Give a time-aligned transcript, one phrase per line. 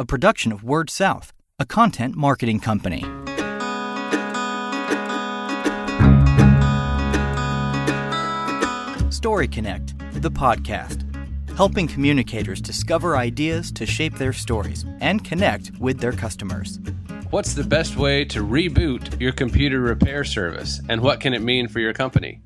[0.00, 3.02] a production of Word South, a content marketing company.
[9.10, 11.04] Story Connect, the podcast,
[11.54, 16.80] helping communicators discover ideas to shape their stories and connect with their customers.
[17.28, 21.68] What's the best way to reboot your computer repair service, and what can it mean
[21.68, 22.40] for your company?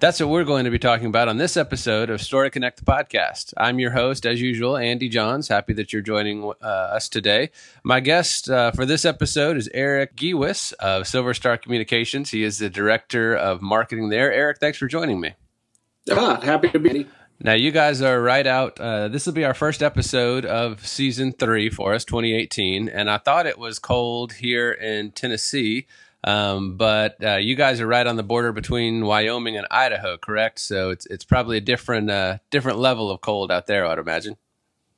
[0.00, 2.90] That's what we're going to be talking about on this episode of Story Connect the
[2.90, 3.52] podcast.
[3.58, 5.48] I'm your host, as usual, Andy Johns.
[5.48, 7.50] Happy that you're joining uh, us today.
[7.84, 12.30] My guest uh, for this episode is Eric Giewis of Silver Star Communications.
[12.30, 14.32] He is the director of marketing there.
[14.32, 15.34] Eric, thanks for joining me.
[16.10, 17.06] Ah, happy to be.
[17.38, 18.80] Now, you guys are right out.
[18.80, 22.88] Uh, this will be our first episode of season three for us, 2018.
[22.88, 25.86] And I thought it was cold here in Tennessee.
[26.22, 30.60] Um, but uh, you guys are right on the border between Wyoming and Idaho, correct?
[30.60, 34.36] So it's it's probably a different uh, different level of cold out there, I'd imagine.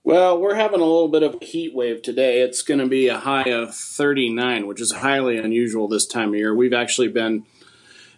[0.05, 2.41] Well, we're having a little bit of a heat wave today.
[2.41, 6.35] It's going to be a high of 39, which is highly unusual this time of
[6.35, 6.53] year.
[6.53, 7.45] We've actually been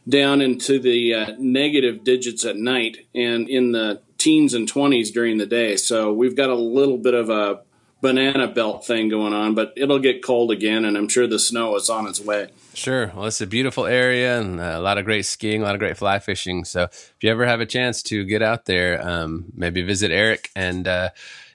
[0.08, 5.36] down into the uh, negative digits at night and in the teens and 20s during
[5.36, 5.76] the day.
[5.76, 7.60] So we've got a little bit of a
[8.04, 11.74] banana belt thing going on, but it'll get cold again, and I'm sure the snow
[11.74, 12.50] is on its way.
[12.74, 13.10] Sure.
[13.16, 15.96] Well, it's a beautiful area and a lot of great skiing, a lot of great
[15.96, 16.66] fly fishing.
[16.66, 20.50] So if you ever have a chance to get out there, um, maybe visit Eric
[20.54, 21.10] and uh,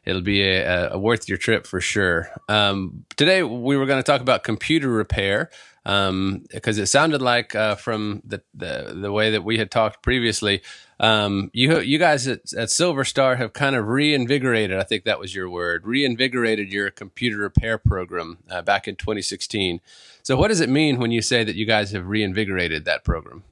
[0.06, 2.32] it'll be a, a, worth your trip for sure.
[2.48, 5.52] Um, today we were going to talk about computer repair
[5.84, 10.02] because um, it sounded like uh, from the, the, the way that we had talked
[10.02, 10.64] previously,
[11.00, 14.78] um, you you guys at, at, Silver Star have kind of reinvigorated.
[14.78, 19.80] I think that was your word, reinvigorated your computer repair program uh, back in 2016.
[20.24, 23.44] So, what does it mean when you say that you guys have reinvigorated that program?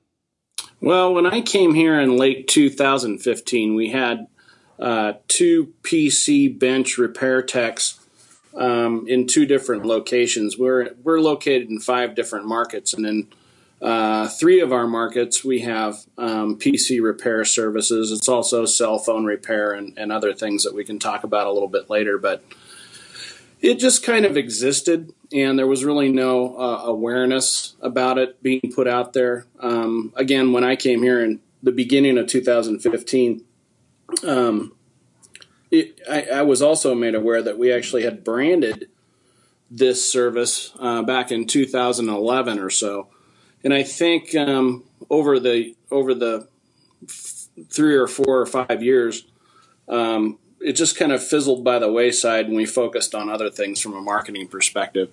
[0.81, 4.27] Well, when I came here in late 2015, we had
[4.77, 7.99] uh, two PC bench repair techs
[8.55, 10.57] um, in two different locations.
[10.57, 13.27] We're we're located in five different markets, and in
[13.81, 18.11] uh, three of our markets we have um, PC repair services.
[18.11, 21.51] It's also cell phone repair and, and other things that we can talk about a
[21.51, 22.17] little bit later.
[22.17, 22.43] But
[23.61, 28.71] it just kind of existed, and there was really no uh, awareness about it being
[28.73, 29.45] put out there.
[29.59, 33.43] Um, again, when I came here in the beginning of 2015.
[34.25, 34.73] Um,
[35.71, 38.89] it, I, I, was also made aware that we actually had branded
[39.69, 43.09] this service uh, back in 2011 or so,
[43.67, 46.47] and I think um, over the over the
[47.03, 49.25] f- three or four or five years,
[49.89, 53.81] um, it just kind of fizzled by the wayside, and we focused on other things
[53.81, 55.09] from a marketing perspective.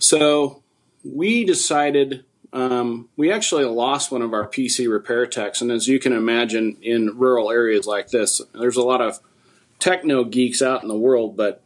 [0.00, 0.64] So
[1.04, 6.00] we decided um, we actually lost one of our PC repair techs, and as you
[6.00, 9.20] can imagine, in rural areas like this, there's a lot of
[9.78, 11.62] techno geeks out in the world, but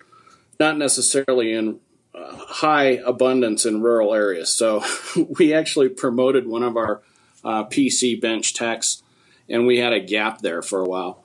[0.58, 1.80] not necessarily in
[2.14, 4.52] high abundance in rural areas.
[4.52, 4.84] So
[5.38, 7.02] we actually promoted one of our
[7.44, 9.02] uh, PC bench techs,
[9.48, 11.22] and we had a gap there for a while.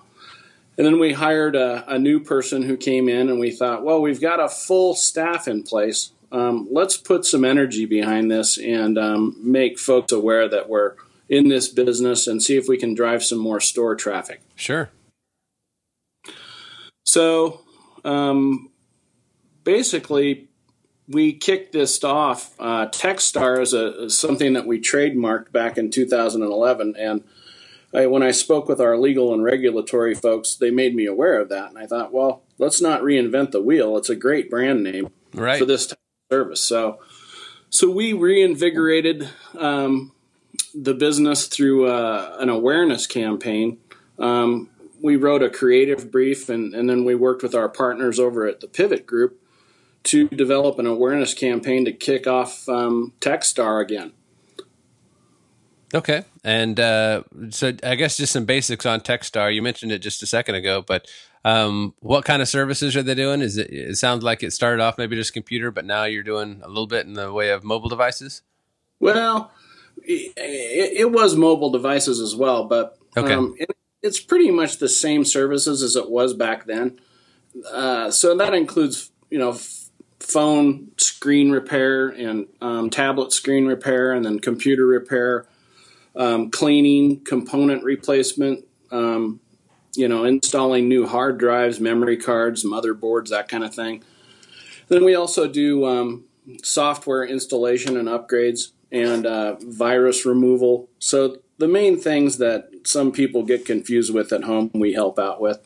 [0.77, 4.01] And then we hired a, a, new person who came in, and we thought, well,
[4.01, 6.11] we've got a full staff in place.
[6.31, 10.95] Um, let's put some energy behind this and um, make folks aware that we're
[11.29, 14.41] in this business and see if we can drive some more store traffic.
[14.55, 14.89] Sure.
[17.05, 17.61] So
[18.03, 18.69] um,
[19.63, 20.49] basically,
[21.07, 22.53] we kicked this off.
[22.59, 27.23] Uh, Techstar is, a, is something that we trademarked back in 2011, and
[27.93, 31.49] I, when I spoke with our legal and regulatory folks, they made me aware of
[31.49, 33.97] that, and I thought, well, let's not reinvent the wheel.
[33.97, 35.59] It's a great brand name right.
[35.59, 35.99] for this type
[36.29, 36.61] of service.
[36.61, 36.99] So,
[37.69, 40.11] so we reinvigorated um,
[40.73, 43.77] the business through uh, an awareness campaign.
[44.19, 44.69] Um,
[45.01, 48.61] we wrote a creative brief and, and then we worked with our partners over at
[48.61, 49.39] the Pivot Group
[50.05, 54.13] to develop an awareness campaign to kick off um, Techstar again.
[55.93, 59.53] Okay, and uh, so I guess just some basics on Techstar.
[59.53, 61.07] You mentioned it just a second ago, but
[61.45, 63.41] um, what kind of services are they doing?
[63.41, 63.69] Is it?
[63.71, 66.87] It sounds like it started off maybe just computer, but now you're doing a little
[66.87, 68.41] bit in the way of mobile devices.
[68.99, 69.51] Well,
[70.03, 73.33] it, it was mobile devices as well, but okay.
[73.33, 73.69] Um, it,
[74.01, 76.99] it's pretty much the same services as it was back then.
[77.71, 79.57] Uh, so that includes, you know,
[80.25, 85.45] phone screen repair and um, tablet screen repair, and then computer repair,
[86.15, 89.39] um, cleaning, component replacement, um,
[89.95, 94.03] you know, installing new hard drives, memory cards, motherboards, that kind of thing.
[94.87, 96.25] Then we also do um,
[96.63, 100.89] software installation and upgrades and uh, virus removal.
[100.99, 105.39] So the main things that some people get confused with at home, we help out
[105.39, 105.59] with.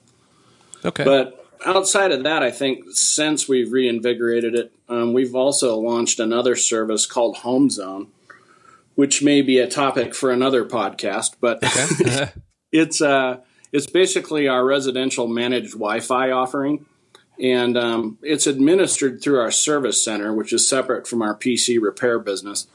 [0.83, 1.03] Okay.
[1.03, 6.55] But outside of that, I think since we've reinvigorated it, um, we've also launched another
[6.55, 8.07] service called Home Zone,
[8.95, 11.35] which may be a topic for another podcast.
[11.39, 12.31] But okay.
[12.71, 13.37] it's uh,
[13.71, 16.85] it's basically our residential managed Wi-Fi offering,
[17.41, 22.19] and um, it's administered through our service center, which is separate from our PC repair
[22.19, 22.67] business.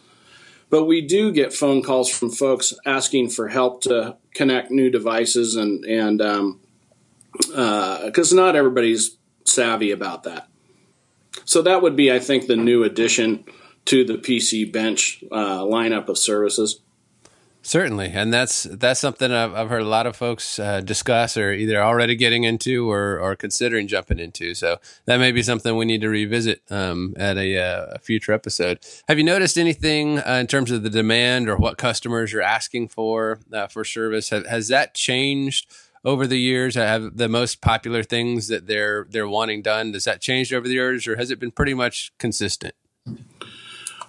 [0.71, 5.57] But we do get phone calls from folks asking for help to connect new devices
[5.57, 6.61] and and um,
[7.39, 10.49] because uh, not everybody's savvy about that.
[11.45, 13.45] So that would be, I think, the new addition
[13.87, 16.81] to the PC Bench uh, lineup of services.
[17.67, 21.51] Certainly, and that's that's something I've, I've heard a lot of folks uh, discuss, or
[21.51, 24.55] either already getting into, or or considering jumping into.
[24.55, 24.77] So
[25.07, 28.81] that may be something we need to revisit um, at a, uh, a, future episode.
[29.09, 32.89] Have you noticed anything uh, in terms of the demand or what customers are asking
[32.89, 34.29] for uh, for service?
[34.29, 35.67] Has that changed
[36.05, 36.77] over the years?
[36.77, 39.93] I have the most popular things that they're they're wanting done?
[39.93, 42.75] Does that change over the years, or has it been pretty much consistent?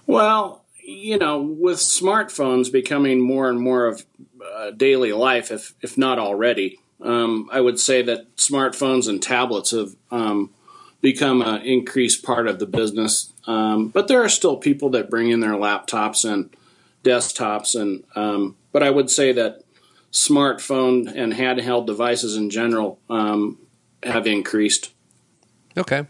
[0.06, 4.06] Well, you know, with smartphones becoming more and more of
[4.54, 9.72] uh, daily life, if if not already, um, I would say that smartphones and tablets
[9.72, 10.50] have um,
[11.00, 13.32] become an increased part of the business.
[13.46, 16.54] Um, but there are still people that bring in their laptops and
[17.02, 19.62] desktops, and um, but I would say that
[20.12, 23.58] smartphone and handheld devices in general um,
[24.02, 24.92] have increased.
[25.76, 26.06] Okay.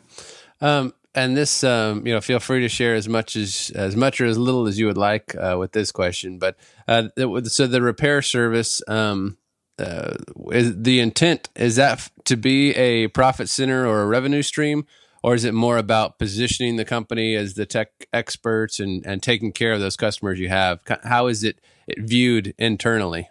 [0.61, 4.21] Um, and this, um, you know, feel free to share as much as as much
[4.21, 6.39] or as little as you would like uh, with this question.
[6.39, 6.57] But
[6.87, 7.09] uh,
[7.45, 9.39] so the repair service, um,
[9.79, 10.17] uh,
[10.53, 14.87] is the intent is that to be a profit center or a revenue stream,
[15.23, 19.53] or is it more about positioning the company as the tech experts and and taking
[19.53, 20.81] care of those customers you have?
[21.03, 21.59] How is it
[21.99, 23.31] viewed internally?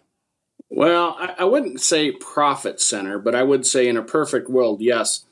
[0.75, 4.81] Well, I, I, wouldn't say profit center, but I would say in a perfect world,
[4.81, 5.23] yes.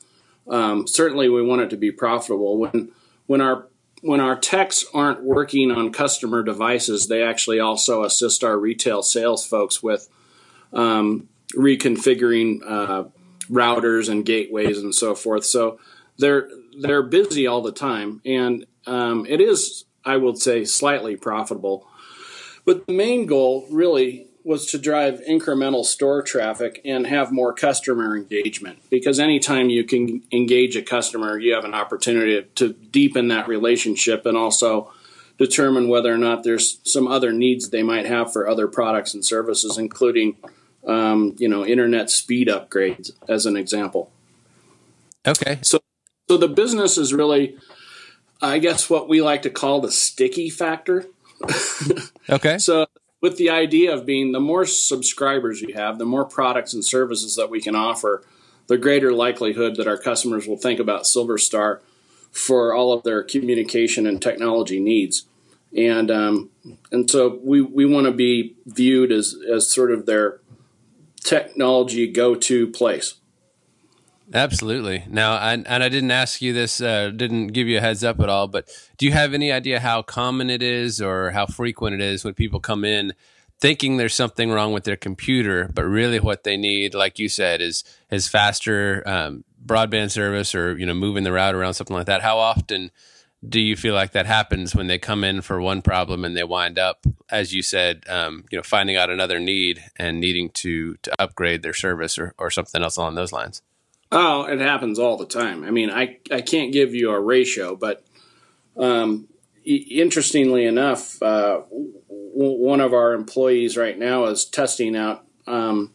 [0.48, 2.56] Um, certainly, we want it to be profitable.
[2.56, 2.92] When
[3.26, 3.68] when our
[4.00, 9.46] when our techs aren't working on customer devices, they actually also assist our retail sales
[9.46, 10.08] folks with
[10.72, 13.04] um, reconfiguring uh,
[13.50, 15.44] routers and gateways and so forth.
[15.44, 15.78] So
[16.16, 16.48] they're
[16.80, 21.86] they're busy all the time, and um, it is, I would say, slightly profitable.
[22.64, 28.14] But the main goal, really, was to drive incremental store traffic and have more customer
[28.14, 28.78] engagement.
[28.90, 34.26] Because anytime you can engage a customer you have an opportunity to deepen that relationship
[34.26, 34.92] and also
[35.38, 39.24] determine whether or not there's some other needs they might have for other products and
[39.24, 40.36] services including
[40.86, 44.12] um, you know internet speed upgrades as an example.
[45.26, 45.58] Okay.
[45.62, 45.80] So
[46.28, 47.56] so the business is really
[48.40, 51.06] i guess what we like to call the sticky factor.
[52.28, 52.58] Okay.
[52.58, 52.86] So
[53.24, 57.36] with the idea of being the more subscribers you have, the more products and services
[57.36, 58.22] that we can offer,
[58.66, 61.80] the greater likelihood that our customers will think about Silver Star
[62.30, 65.24] for all of their communication and technology needs.
[65.74, 66.50] And um,
[66.92, 70.40] and so we, we want to be viewed as, as sort of their
[71.22, 73.14] technology go to place.
[74.32, 75.04] Absolutely.
[75.08, 78.20] Now, I, and I didn't ask you this, uh, didn't give you a heads up
[78.20, 81.94] at all, but do you have any idea how common it is or how frequent
[81.94, 83.12] it is when people come in
[83.60, 87.60] thinking there's something wrong with their computer, but really what they need, like you said,
[87.60, 92.06] is is faster um, broadband service or you know moving the route around something like
[92.06, 92.22] that?
[92.22, 92.90] How often
[93.46, 96.44] do you feel like that happens when they come in for one problem and they
[96.44, 100.96] wind up, as you said, um, you know, finding out another need and needing to
[101.02, 103.62] to upgrade their service or or something else along those lines?
[104.16, 105.64] Oh, it happens all the time.
[105.64, 108.04] I mean, I, I can't give you a ratio, but
[108.76, 109.26] um,
[109.64, 115.90] interestingly enough, uh, w- one of our employees right now is testing out um,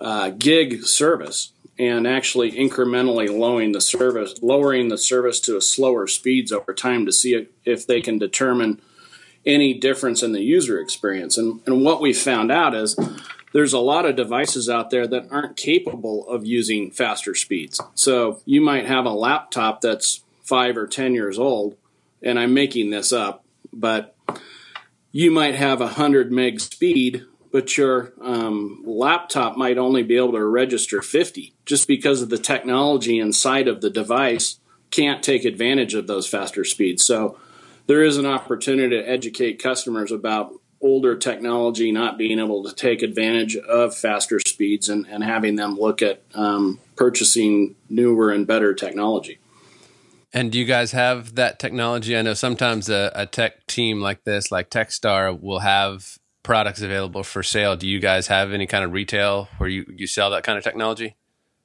[0.00, 6.50] uh, gig service and actually incrementally lowering the service, lowering the service to slower speeds
[6.50, 8.80] over time to see if they can determine
[9.44, 11.36] any difference in the user experience.
[11.36, 12.96] And, and what we found out is
[13.54, 17.80] there's a lot of devices out there that aren't capable of using faster speeds.
[17.94, 21.76] So you might have a laptop that's five or 10 years old,
[22.20, 24.16] and I'm making this up, but
[25.12, 30.32] you might have a 100 meg speed, but your um, laptop might only be able
[30.32, 34.58] to register 50 just because of the technology inside of the device
[34.90, 37.04] can't take advantage of those faster speeds.
[37.04, 37.38] So
[37.86, 40.54] there is an opportunity to educate customers about
[40.84, 45.76] older technology not being able to take advantage of faster speeds and, and having them
[45.76, 49.38] look at um, purchasing newer and better technology.
[50.34, 52.16] And do you guys have that technology?
[52.16, 57.22] I know sometimes a, a tech team like this, like Techstar, will have products available
[57.22, 57.76] for sale.
[57.76, 60.64] Do you guys have any kind of retail where you, you sell that kind of
[60.64, 61.16] technology?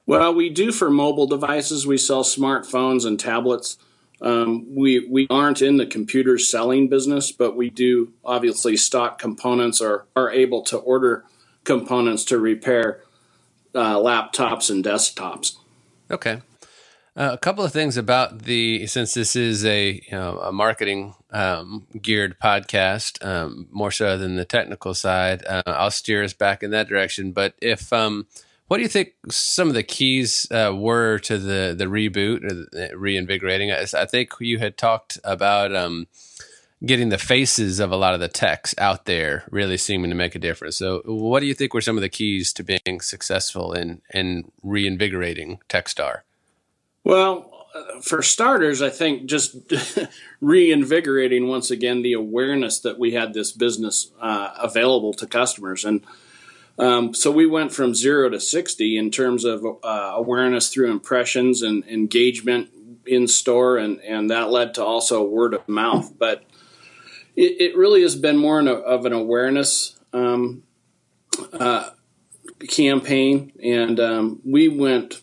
[0.05, 1.85] Well, we do for mobile devices.
[1.85, 3.77] We sell smartphones and tablets.
[4.21, 9.79] Um, we we aren't in the computer selling business, but we do obviously stock components
[9.81, 11.23] or are able to order
[11.63, 13.01] components to repair
[13.73, 15.55] uh, laptops and desktops.
[16.11, 16.41] Okay.
[17.15, 21.15] Uh, a couple of things about the since this is a you know a marketing
[21.31, 25.43] um, geared podcast um, more so than the technical side.
[25.45, 27.31] Uh, I'll steer us back in that direction.
[27.31, 28.27] But if um,
[28.69, 32.53] what do you think some of the keys uh, were to the the reboot or
[32.53, 33.71] the reinvigorating?
[33.71, 36.05] I, I think you had talked about um,
[36.85, 40.35] getting the faces of a lot of the techs out there really seeming to make
[40.35, 40.77] a difference.
[40.77, 44.51] So, what do you think were some of the keys to being successful in in
[44.61, 46.19] reinvigorating TechStar?
[47.03, 47.49] Well,
[48.03, 49.55] for starters, I think just
[50.41, 56.03] reinvigorating once again the awareness that we had this business uh, available to customers and
[56.79, 61.61] um, so we went from zero to 60 in terms of uh, awareness through impressions
[61.61, 62.69] and engagement
[63.05, 66.17] in store, and, and that led to also word of mouth.
[66.17, 66.43] But
[67.35, 70.63] it, it really has been more of an awareness um,
[71.51, 71.89] uh,
[72.69, 75.21] campaign, and um, we went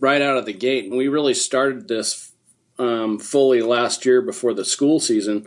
[0.00, 2.32] right out of the gate, and we really started this
[2.78, 5.46] um, fully last year before the school season,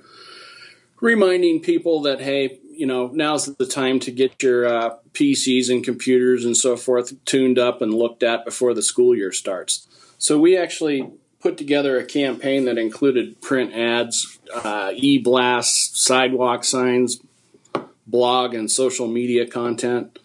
[1.00, 5.84] reminding people that hey, you know, now's the time to get your uh, PCs and
[5.84, 9.88] computers and so forth tuned up and looked at before the school year starts.
[10.18, 16.64] So we actually put together a campaign that included print ads, uh, e blasts, sidewalk
[16.64, 17.20] signs,
[18.06, 20.18] blog and social media content.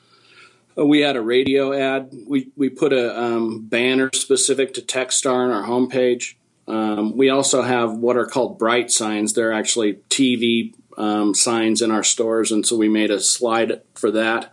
[0.79, 2.11] Uh, we had a radio ad.
[2.27, 6.35] We we put a um, banner specific to TechStar on our homepage.
[6.69, 9.35] Um, we also have what are called bright signs.
[9.35, 14.11] They're actually TV um, signs in our stores, and so we made a slide for
[14.11, 14.53] that.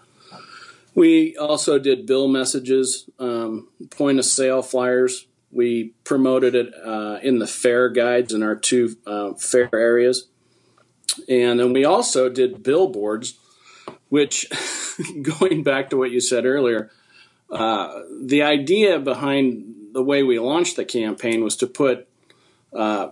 [0.96, 5.28] We also did bill messages, um, point of sale flyers.
[5.52, 10.28] We promoted it uh, in the fair guides in our two uh, fair areas.
[11.28, 13.38] And then we also did billboards,
[14.10, 14.48] which,
[15.22, 16.92] going back to what you said earlier,
[17.52, 22.08] uh, the idea behind the way we launched the campaign was to put
[22.74, 23.10] uh,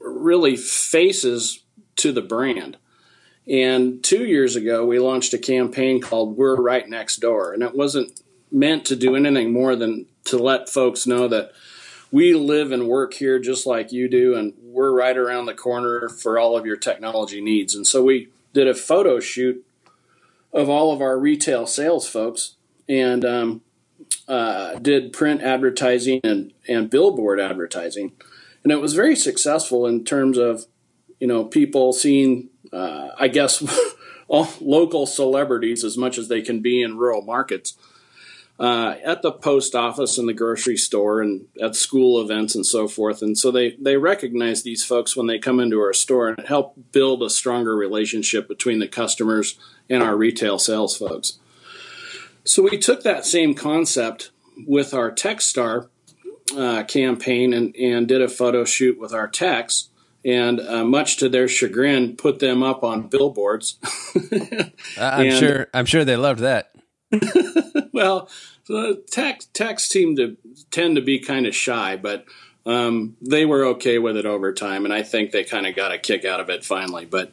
[0.00, 1.62] really faces
[1.98, 2.76] to the brand.
[3.46, 7.54] And two years ago, we launched a campaign called We're Right Next Door.
[7.54, 11.52] And it wasn't meant to do anything more than to let folks know that
[12.10, 16.08] we live and work here just like you do, and we're right around the corner
[16.08, 17.74] for all of your technology needs.
[17.74, 19.64] And so we did a photo shoot
[20.52, 22.54] of all of our retail sales folks
[22.88, 23.60] and um,
[24.26, 28.12] uh, did print advertising and, and billboard advertising.
[28.62, 30.66] And it was very successful in terms of
[31.20, 33.62] you know, people seeing, uh, I guess,
[34.28, 37.76] all local celebrities as much as they can be in rural markets
[38.60, 42.88] uh, at the post office and the grocery store and at school events and so
[42.88, 43.22] forth.
[43.22, 46.74] And so they, they recognize these folks when they come into our store and help
[46.92, 49.58] build a stronger relationship between the customers
[49.88, 51.38] and our retail sales folks.
[52.44, 54.30] So we took that same concept
[54.66, 55.88] with our TechStar
[56.56, 59.88] uh, campaign and, and did a photo shoot with our techs
[60.24, 63.78] and uh, much to their chagrin, put them up on billboards.
[65.00, 65.66] I'm and, sure.
[65.72, 66.72] I'm sure they loved that.
[67.92, 68.28] well,
[68.66, 70.36] the tech techs seem to
[70.70, 72.26] tend to be kind of shy, but
[72.66, 75.92] um, they were okay with it over time, and I think they kind of got
[75.92, 77.06] a kick out of it finally.
[77.06, 77.32] But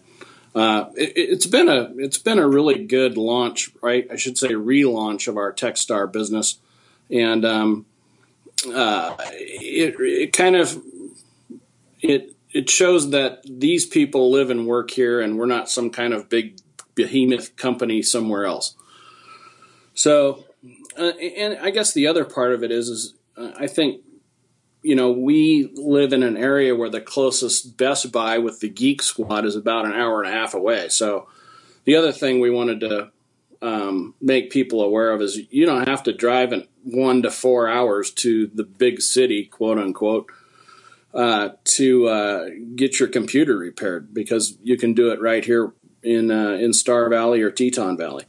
[0.54, 4.08] uh, it, has been a it's been a really good launch, right?
[4.10, 6.60] I should say relaunch of our TechStar business,
[7.12, 7.86] and um,
[8.66, 10.82] uh, it it kind of
[12.00, 16.14] it it shows that these people live and work here and we're not some kind
[16.14, 16.58] of big
[16.96, 18.76] behemoth company somewhere else.
[19.94, 20.46] So,
[20.98, 24.02] uh, and I guess the other part of it is, is uh, I think,
[24.82, 29.02] you know, we live in an area where the closest Best Buy with the Geek
[29.02, 30.88] Squad is about an hour and a half away.
[30.88, 31.28] So,
[31.84, 33.12] the other thing we wanted to
[33.62, 37.68] um, make people aware of is you don't have to drive in one to four
[37.68, 40.32] hours to the big city, quote unquote,
[41.16, 46.30] uh, to uh, get your computer repaired because you can do it right here in
[46.30, 48.26] uh, in Star Valley or Teton Valley.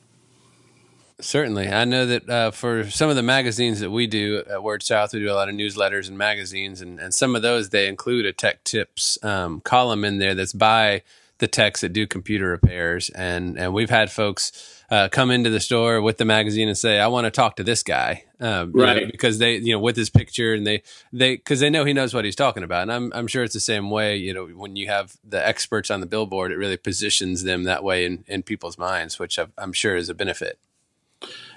[1.18, 4.82] Certainly, I know that uh, for some of the magazines that we do at Word
[4.82, 7.88] South, we do a lot of newsletters and magazines, and, and some of those they
[7.88, 11.02] include a tech tips um, column in there that's by
[11.38, 15.60] the techs that do computer repairs, and and we've had folks uh, come into the
[15.60, 19.02] store with the magazine and say, "I want to talk to this guy," um, right?
[19.02, 21.92] Know, because they, you know, with his picture and they, they, because they know he
[21.92, 24.16] knows what he's talking about, and I'm, I'm sure it's the same way.
[24.16, 27.82] You know, when you have the experts on the billboard, it really positions them that
[27.82, 30.58] way in, in people's minds, which I'm sure is a benefit.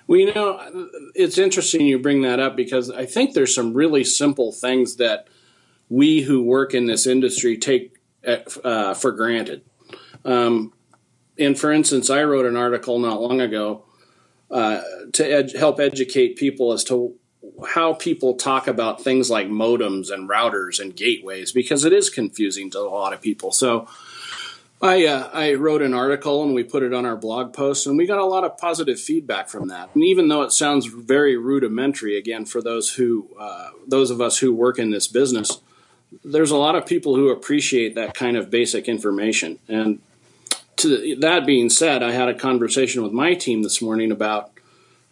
[0.07, 4.03] Well, you know, it's interesting you bring that up because I think there's some really
[4.03, 5.27] simple things that
[5.87, 9.63] we who work in this industry take uh, for granted.
[10.25, 10.73] Um,
[11.39, 13.85] and for instance, I wrote an article not long ago
[14.51, 14.81] uh,
[15.13, 17.15] to ed- help educate people as to
[17.69, 22.69] how people talk about things like modems and routers and gateways because it is confusing
[22.71, 23.51] to a lot of people.
[23.51, 23.87] So
[24.81, 27.97] I uh, I wrote an article and we put it on our blog post and
[27.97, 29.89] we got a lot of positive feedback from that.
[29.93, 34.39] And even though it sounds very rudimentary, again for those who uh, those of us
[34.39, 35.59] who work in this business,
[36.23, 39.59] there's a lot of people who appreciate that kind of basic information.
[39.67, 39.99] And
[40.79, 44.51] to that being said, I had a conversation with my team this morning about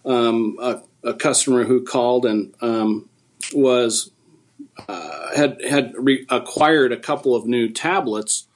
[0.05, 3.09] um, a, a, customer who called and um,
[3.53, 4.11] was
[4.87, 8.47] uh, had had re- acquired a couple of new tablets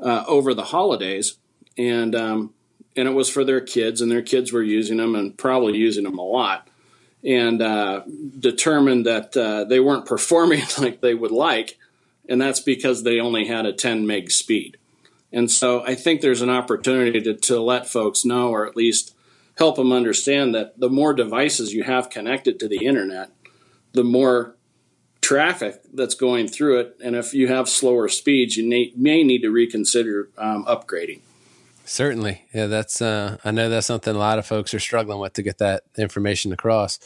[0.00, 1.36] uh, over the holidays,
[1.76, 2.54] and um,
[2.96, 6.04] and it was for their kids, and their kids were using them and probably using
[6.04, 6.68] them a lot,
[7.24, 8.02] and uh,
[8.38, 11.78] determined that uh, they weren't performing like they would like,
[12.28, 14.76] and that's because they only had a 10 meg speed.
[15.32, 19.14] And so I think there's an opportunity to, to let folks know, or at least
[19.58, 23.30] help them understand that the more devices you have connected to the internet,
[23.92, 24.56] the more
[25.20, 26.96] traffic that's going through it.
[27.02, 31.20] And if you have slower speeds, you may, may need to reconsider um, upgrading.
[31.84, 32.44] Certainly.
[32.54, 35.42] Yeah, that's, uh, I know that's something a lot of folks are struggling with to
[35.42, 36.98] get that information across.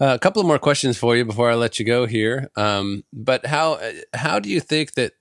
[0.00, 2.50] Uh, a couple of more questions for you before I let you go here.
[2.54, 3.80] Um, but how,
[4.14, 5.12] how do you think that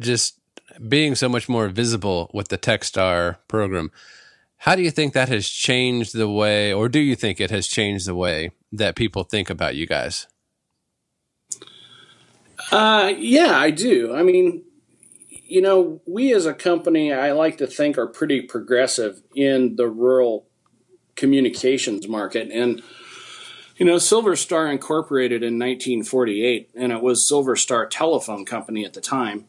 [0.00, 0.40] just
[0.88, 3.90] being so much more visible with the Techstar program,
[4.58, 7.66] how do you think that has changed the way, or do you think it has
[7.66, 10.26] changed the way that people think about you guys?
[12.70, 14.14] Uh, yeah, I do.
[14.14, 14.64] I mean,
[15.28, 19.88] you know, we as a company, I like to think, are pretty progressive in the
[19.88, 20.46] rural
[21.14, 22.50] communications market.
[22.50, 22.82] And,
[23.76, 28.94] you know, Silver Star incorporated in 1948, and it was Silver Star Telephone Company at
[28.94, 29.46] the time.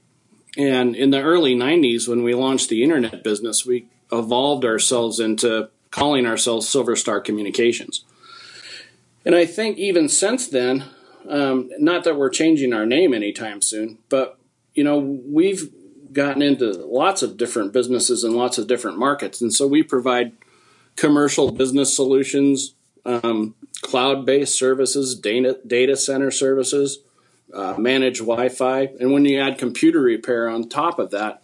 [0.57, 5.70] And in the early 90s, when we launched the internet business, we evolved ourselves into
[5.91, 8.05] calling ourselves Silver Star Communications.
[9.25, 10.85] And I think even since then,
[11.27, 14.37] um, not that we're changing our name anytime soon, but
[14.74, 15.72] you know we've
[16.13, 20.33] gotten into lots of different businesses and lots of different markets, and so we provide
[20.96, 27.00] commercial business solutions, um, cloud-based services, data data center services,
[27.53, 31.42] uh, managed Wi-Fi, and when you add computer repair on top of that,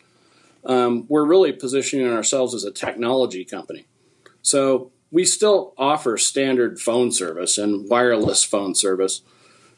[0.66, 3.86] um, we're really positioning ourselves as a technology company.
[4.42, 9.22] So we still offer standard phone service and wireless phone service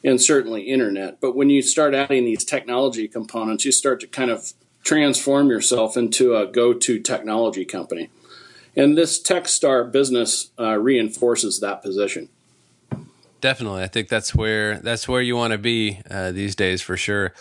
[0.04, 1.20] and certainly internet.
[1.22, 5.96] But when you start adding these technology components, you start to kind of transform yourself
[5.96, 8.10] into a go to technology company.
[8.76, 12.30] And this Techstar business uh, reinforces that position.
[13.44, 16.96] Definitely, I think that's where that's where you want to be uh, these days for
[16.96, 17.34] sure.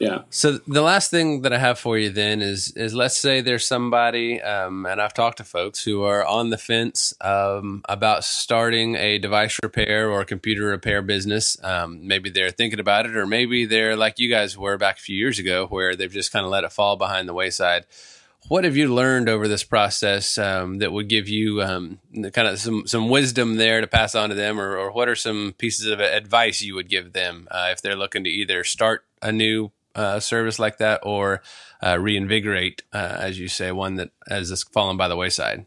[0.00, 0.22] Yeah.
[0.28, 3.64] So the last thing that I have for you then is is let's say there's
[3.64, 8.96] somebody, um, and I've talked to folks who are on the fence um, about starting
[8.96, 11.56] a device repair or computer repair business.
[11.62, 15.02] Um, maybe they're thinking about it, or maybe they're like you guys were back a
[15.02, 17.86] few years ago, where they've just kind of let it fall behind the wayside.
[18.48, 21.98] What have you learned over this process um, that would give you um,
[22.32, 25.14] kind of some some wisdom there to pass on to them, or, or what are
[25.14, 29.04] some pieces of advice you would give them uh, if they're looking to either start
[29.22, 31.40] a new uh, service like that or
[31.82, 35.64] uh, reinvigorate, uh, as you say, one that has fallen by the wayside?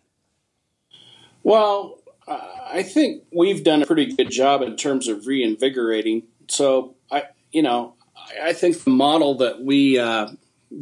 [1.42, 6.24] Well, I think we've done a pretty good job in terms of reinvigorating.
[6.50, 7.96] So I, you know,
[8.42, 10.32] I think the model that we uh,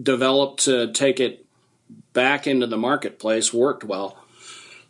[0.02, 1.45] developed to take it
[2.16, 4.18] back into the marketplace worked well.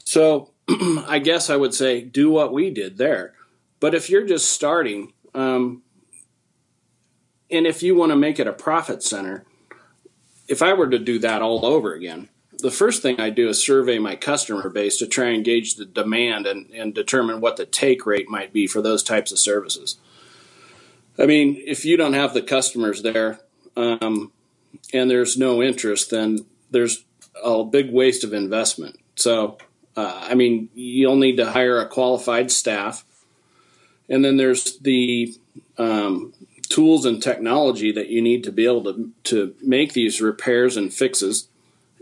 [0.05, 3.33] So I guess I would say do what we did there.
[3.81, 5.81] But if you're just starting, um,
[7.51, 9.43] and if you want to make it a profit center,
[10.47, 13.61] if I were to do that all over again, the first thing I do is
[13.61, 17.65] survey my customer base to try and gauge the demand and, and determine what the
[17.65, 19.97] take rate might be for those types of services.
[21.19, 23.39] I mean, if you don't have the customers there
[23.75, 24.31] um,
[24.93, 27.03] and there's no interest, then there's
[27.43, 28.99] a big waste of investment.
[29.15, 29.57] So,
[29.95, 33.05] uh, I mean, you'll need to hire a qualified staff.
[34.09, 35.33] And then there's the
[35.77, 36.33] um,
[36.69, 40.93] tools and technology that you need to be able to to make these repairs and
[40.93, 41.47] fixes.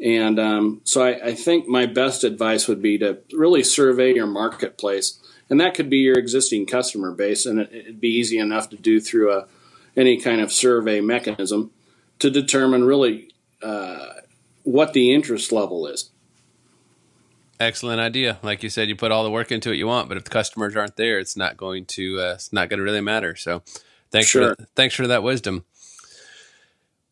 [0.04, 4.28] And um, so I, I, think my best advice would be to really survey your
[4.28, 5.20] marketplace,
[5.50, 8.76] and that could be your existing customer base, and it, would be easy enough to
[8.76, 9.48] do through a
[9.96, 11.72] any kind of survey mechanism
[12.20, 13.30] to determine really
[13.62, 14.14] uh,
[14.64, 16.10] what the interest level is.
[17.60, 18.40] Excellent idea.
[18.42, 20.30] Like you said, you put all the work into it you want, but if the
[20.30, 23.36] customers aren't there, it's not going to uh, it's not going to really matter.
[23.36, 23.62] So,
[24.12, 24.56] thanks sure.
[24.56, 25.64] for thanks for that wisdom.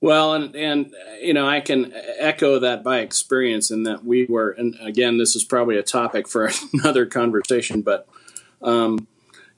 [0.02, 4.50] Well, and and you know, I can echo that by experience in that we were,
[4.50, 8.08] and again, this is probably a topic for another conversation, but
[8.64, 9.08] um,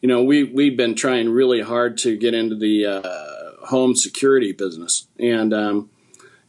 [0.02, 4.52] you know, we we've been trying really hard to get into the uh, home security
[4.52, 5.90] business, and um,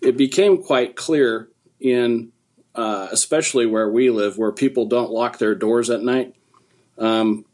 [0.05, 1.49] it became quite clear
[1.81, 2.33] in
[2.75, 6.35] uh, especially where we live, where people don't lock their doors at night.
[6.99, 7.45] Um,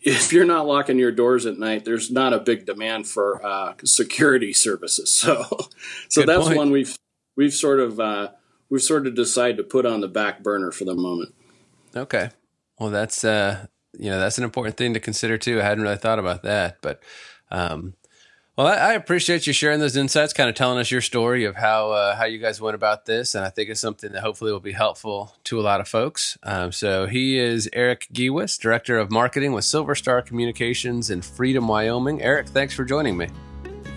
[0.00, 3.74] if you're not locking your doors at night, there's not a big demand for uh,
[3.84, 5.10] security services.
[5.24, 5.46] So,
[6.08, 6.56] so Good that's point.
[6.56, 6.96] one we've
[7.36, 8.30] we've sort of uh,
[8.68, 11.34] we've sort of decided to put on the back burner for the moment.
[11.96, 12.30] Okay,
[12.78, 13.66] well that's uh,
[13.98, 15.60] you know that's an important thing to consider too.
[15.60, 17.02] I hadn't really thought about that, but
[17.50, 17.94] um,
[18.56, 21.56] well, I, I, appreciate you sharing those insights, kind of telling us your story of
[21.56, 24.52] how uh, how you guys went about this, and I think it's something that hopefully
[24.52, 26.38] will be helpful to a lot of folks.
[26.44, 31.66] Um, so he is Eric Giewis, Director of Marketing with Silver Star Communications in Freedom,
[31.66, 32.22] Wyoming.
[32.22, 33.28] Eric, thanks for joining me.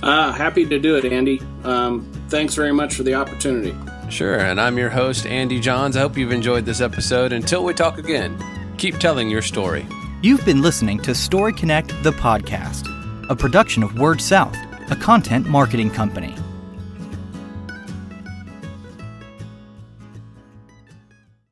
[0.02, 1.40] Uh, happy to do it, Andy.
[1.64, 3.76] Um, thanks very much for the opportunity.
[4.10, 5.96] Sure, and I'm your host, Andy Johns.
[5.96, 7.32] I hope you've enjoyed this episode.
[7.32, 8.44] Until we talk again,
[8.78, 9.86] keep telling your story.
[10.24, 12.97] You've been listening to Story Connect, the podcast
[13.30, 14.58] a production of Word South,
[14.90, 16.34] a content marketing company.